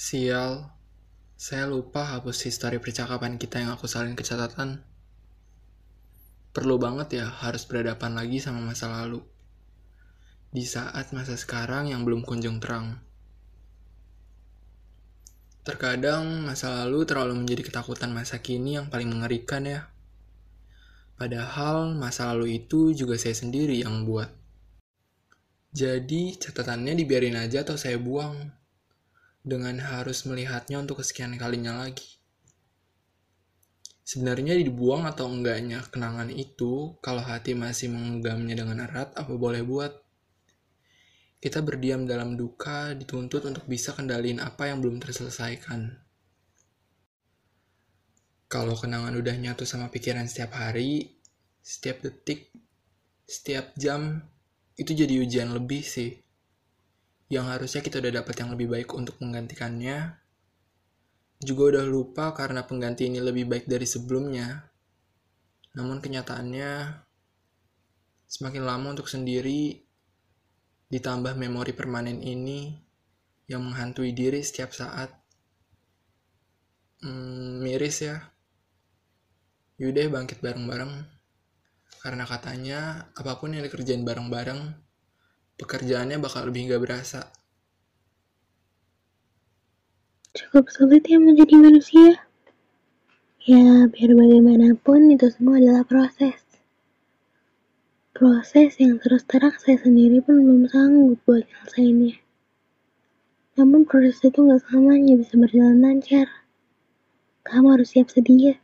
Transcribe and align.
Sial, 0.00 0.64
saya 1.36 1.68
lupa 1.68 2.08
hapus 2.16 2.48
histori 2.48 2.80
percakapan 2.80 3.36
kita 3.36 3.60
yang 3.60 3.76
aku 3.76 3.84
salin 3.84 4.16
ke 4.16 4.24
catatan. 4.24 4.80
Perlu 6.56 6.80
banget 6.80 7.20
ya 7.20 7.28
harus 7.28 7.68
berhadapan 7.68 8.16
lagi 8.16 8.40
sama 8.40 8.64
masa 8.64 8.88
lalu. 8.88 9.20
Di 10.56 10.64
saat 10.64 11.12
masa 11.12 11.36
sekarang 11.36 11.92
yang 11.92 12.08
belum 12.08 12.24
kunjung 12.24 12.64
terang. 12.64 12.96
Terkadang 15.68 16.48
masa 16.48 16.80
lalu 16.80 17.04
terlalu 17.04 17.36
menjadi 17.44 17.68
ketakutan 17.68 18.08
masa 18.16 18.40
kini 18.40 18.80
yang 18.80 18.88
paling 18.88 19.12
mengerikan 19.12 19.68
ya. 19.68 19.92
Padahal 21.20 21.92
masa 21.92 22.32
lalu 22.32 22.56
itu 22.64 22.96
juga 22.96 23.20
saya 23.20 23.36
sendiri 23.36 23.84
yang 23.84 24.08
buat. 24.08 24.32
Jadi 25.76 26.40
catatannya 26.40 26.96
dibiarin 26.96 27.36
aja 27.36 27.68
atau 27.68 27.76
saya 27.76 28.00
buang 28.00 28.59
dengan 29.40 29.80
harus 29.80 30.28
melihatnya 30.28 30.76
untuk 30.76 31.00
kesekian 31.00 31.32
kalinya 31.40 31.80
lagi. 31.80 32.20
Sebenarnya 34.04 34.58
dibuang 34.58 35.06
atau 35.06 35.30
enggaknya 35.30 35.86
kenangan 35.86 36.28
itu, 36.34 36.98
kalau 36.98 37.22
hati 37.22 37.54
masih 37.54 37.94
mengenggamnya 37.94 38.58
dengan 38.58 38.84
erat, 38.84 39.14
apa 39.14 39.32
boleh 39.38 39.62
buat? 39.62 39.92
Kita 41.40 41.64
berdiam 41.64 42.04
dalam 42.04 42.36
duka, 42.36 42.92
dituntut 42.92 43.46
untuk 43.48 43.64
bisa 43.64 43.96
kendaliin 43.96 44.42
apa 44.42 44.68
yang 44.68 44.82
belum 44.82 45.00
terselesaikan. 45.00 45.94
Kalau 48.50 48.74
kenangan 48.74 49.14
udah 49.14 49.36
nyatu 49.38 49.62
sama 49.62 49.88
pikiran 49.94 50.26
setiap 50.26 50.58
hari, 50.58 51.16
setiap 51.62 52.02
detik, 52.02 52.50
setiap 53.24 53.72
jam, 53.78 54.26
itu 54.74 54.90
jadi 54.90 55.22
ujian 55.22 55.54
lebih 55.54 55.86
sih 55.86 56.29
yang 57.30 57.46
harusnya 57.46 57.78
kita 57.78 58.02
udah 58.02 58.20
dapat 58.20 58.34
yang 58.42 58.50
lebih 58.50 58.66
baik 58.66 58.90
untuk 58.90 59.14
menggantikannya, 59.22 60.18
juga 61.38 61.78
udah 61.78 61.84
lupa 61.86 62.34
karena 62.34 62.66
pengganti 62.66 63.06
ini 63.06 63.22
lebih 63.22 63.46
baik 63.46 63.70
dari 63.70 63.86
sebelumnya. 63.86 64.66
Namun 65.78 66.02
kenyataannya, 66.02 66.70
semakin 68.26 68.62
lama 68.66 68.98
untuk 68.98 69.06
sendiri, 69.06 69.78
ditambah 70.90 71.38
memori 71.38 71.70
permanen 71.70 72.18
ini 72.18 72.74
yang 73.46 73.62
menghantui 73.62 74.10
diri 74.10 74.42
setiap 74.42 74.74
saat. 74.74 75.14
Hmm, 77.06 77.62
miris 77.62 78.10
ya. 78.10 78.26
Yaudah 79.78 80.10
bangkit 80.10 80.42
bareng-bareng. 80.42 80.92
Karena 82.02 82.26
katanya 82.26 83.06
apa 83.14 83.38
pun 83.38 83.54
yang 83.54 83.62
dikerjain 83.62 84.02
bareng-bareng 84.02 84.89
pekerjaannya 85.60 86.16
bakal 86.16 86.48
lebih 86.48 86.72
gak 86.72 86.82
berasa. 86.82 87.20
Cukup 90.32 90.72
sulit 90.72 91.04
ya 91.04 91.20
menjadi 91.20 91.54
manusia. 91.60 92.24
Ya, 93.44 93.84
biar 93.92 94.10
bagaimanapun 94.16 95.12
itu 95.12 95.28
semua 95.28 95.60
adalah 95.60 95.84
proses. 95.84 96.38
Proses 98.16 98.76
yang 98.80 99.00
terus 99.00 99.24
terang 99.28 99.56
saya 99.60 99.80
sendiri 99.80 100.24
pun 100.24 100.40
belum 100.40 100.68
sanggup 100.68 101.20
buat 101.28 101.44
nyelesainnya. 101.44 102.16
Namun 103.60 103.84
proses 103.84 104.22
itu 104.24 104.38
gak 104.44 104.64
selamanya 104.64 105.20
bisa 105.20 105.34
berjalan 105.36 105.82
lancar. 105.82 106.28
Kamu 107.44 107.76
harus 107.76 107.92
siap 107.92 108.08
sedia. 108.08 108.56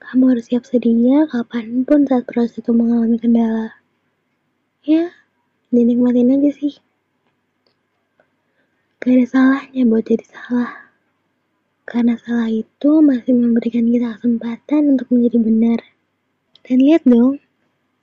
Kamu 0.00 0.32
harus 0.32 0.50
siap 0.50 0.64
sedia 0.64 1.28
kapan 1.30 1.84
pun 1.84 2.08
saat 2.08 2.24
proses 2.24 2.58
itu 2.58 2.70
mengalami 2.72 3.20
kendala. 3.20 3.76
Ya, 4.82 5.12
dinikmatin 5.72 6.36
aja 6.36 6.50
sih. 6.52 6.76
Gak 9.00 9.18
ada 9.18 9.26
salahnya 9.26 9.82
buat 9.88 10.04
jadi 10.04 10.22
salah. 10.28 10.92
Karena 11.82 12.14
salah 12.20 12.46
itu 12.52 13.02
masih 13.02 13.34
memberikan 13.34 13.88
kita 13.90 14.14
kesempatan 14.20 14.94
untuk 14.94 15.10
menjadi 15.10 15.38
benar. 15.42 15.80
Dan 16.62 16.78
lihat 16.78 17.02
dong 17.02 17.42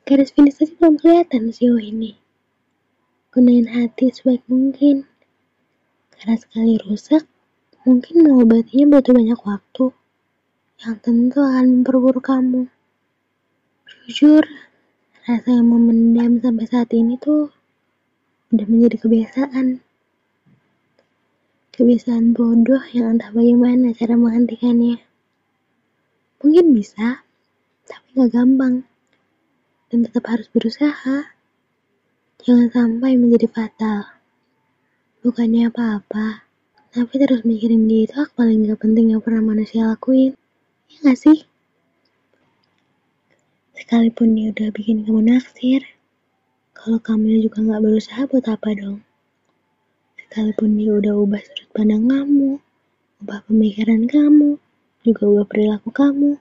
garis 0.03 0.34
finish 0.35 0.59
aja 0.59 0.74
belum 0.75 1.00
kelihatan 1.00 1.53
sejauh 1.53 1.80
ini. 1.80 2.19
Gunain 3.31 3.69
hati 3.69 4.12
sebaik 4.12 4.44
mungkin. 4.50 5.07
Karena 6.12 6.36
sekali 6.36 6.75
rusak 6.84 7.24
mungkin 7.88 8.25
mengobatinya 8.25 9.00
butuh 9.00 9.13
banyak 9.13 9.40
waktu. 9.40 9.86
Yang 10.84 10.96
tentu 11.06 11.40
akan 11.40 11.66
memperburuk 11.80 12.25
kamu. 12.25 12.68
Jujur 14.09 14.44
rasa 15.30 15.50
yang 15.53 15.69
memendam 15.69 16.41
sampai 16.41 16.66
saat 16.66 16.90
ini 16.97 17.16
tuh 17.22 17.53
udah 18.50 18.66
menjadi 18.66 18.98
kebiasaan. 18.98 19.86
Kebiasaan 21.70 22.34
bodoh 22.34 22.82
yang 22.92 23.16
entah 23.16 23.30
bagaimana 23.30 23.94
cara 23.94 24.18
menghentikannya. 24.18 24.98
Mungkin 26.42 26.74
bisa, 26.74 27.22
tapi 27.86 28.08
gak 28.18 28.34
gampang. 28.34 28.90
Dan 29.94 30.06
tetap 30.06 30.26
harus 30.34 30.50
berusaha. 30.50 31.30
Jangan 32.42 32.68
sampai 32.74 33.20
menjadi 33.22 33.46
fatal. 33.52 34.10
Bukannya 35.22 35.70
apa-apa, 35.70 36.48
tapi 36.90 37.14
terus 37.22 37.46
mikirin 37.46 37.86
dia 37.86 38.10
itu 38.10 38.18
hak 38.18 38.34
paling 38.34 38.66
gak 38.66 38.81
penting 38.81 39.14
yang 39.14 39.22
pernah 39.22 39.46
manusia 39.46 39.86
lakuin. 39.86 40.34
Ya 40.90 40.98
gak 41.06 41.22
sih? 41.22 41.46
Sekalipun 43.78 44.34
dia 44.34 44.50
udah 44.50 44.74
bikin 44.74 45.06
kamu 45.06 45.22
naksir, 45.38 45.86
kalau 46.79 46.95
kamu 46.95 47.44
juga 47.44 47.59
nggak 47.59 47.84
berusaha 47.84 48.23
buat 48.31 48.47
apa 48.47 48.72
dong? 48.72 49.03
Sekalipun 50.16 50.79
dia 50.79 50.95
udah 50.95 51.12
ubah 51.12 51.44
sudut 51.44 51.67
pandang 51.75 52.07
kamu, 52.07 52.56
ubah 53.19 53.44
pemikiran 53.51 54.07
kamu, 54.07 54.56
juga 55.03 55.23
ubah 55.28 55.45
perilaku 55.51 55.91
kamu, 55.91 56.39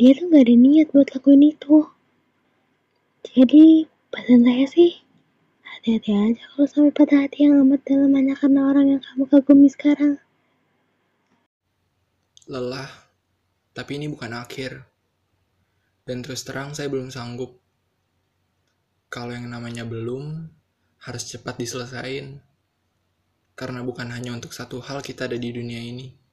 dia 0.00 0.16
tuh 0.16 0.24
nggak 0.32 0.40
ada 0.48 0.54
niat 0.56 0.88
buat 0.88 1.08
lakuin 1.12 1.52
itu. 1.52 1.84
Jadi, 3.28 3.84
pesan 4.08 4.40
saya 4.48 4.64
sih, 4.72 5.04
hati-hati 5.60 6.16
aja 6.16 6.42
kalau 6.56 6.64
sampai 6.64 6.92
patah 6.96 7.20
hati 7.28 7.44
yang 7.44 7.60
amat 7.60 7.84
dalam 7.84 8.16
hanya 8.16 8.40
karena 8.40 8.60
orang 8.72 8.86
yang 8.96 9.02
kamu 9.04 9.24
kagumi 9.28 9.68
sekarang. 9.68 10.16
Lelah, 12.48 12.88
tapi 13.76 14.00
ini 14.00 14.08
bukan 14.08 14.32
akhir. 14.32 14.88
Dan 16.08 16.24
terus 16.24 16.40
terang 16.40 16.72
saya 16.72 16.88
belum 16.88 17.12
sanggup 17.12 17.67
kalau 19.08 19.32
yang 19.32 19.48
namanya 19.48 19.88
belum, 19.88 20.52
harus 21.00 21.24
cepat 21.32 21.56
diselesain. 21.56 22.44
Karena 23.58 23.80
bukan 23.82 24.12
hanya 24.12 24.36
untuk 24.36 24.52
satu 24.52 24.78
hal 24.84 25.00
kita 25.02 25.26
ada 25.26 25.40
di 25.40 25.50
dunia 25.50 25.80
ini. 25.80 26.27